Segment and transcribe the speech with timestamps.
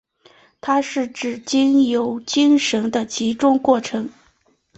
[0.59, 4.09] 它是指经由精神的集中过程。